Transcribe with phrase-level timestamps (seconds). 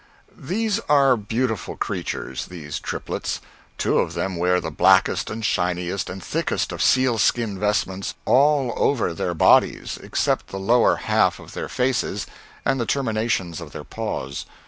[0.35, 3.39] These are beautiful creatures these triplets.
[3.77, 9.13] Two of them wear the blackest and shiniest and thickest of sealskin vestments all over
[9.13, 12.25] their bodies except the lower half of their faces
[12.65, 14.47] and the terminations of their paws.